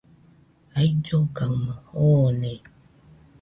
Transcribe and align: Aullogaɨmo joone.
Aullogaɨmo 0.79 1.73
joone. 1.95 2.51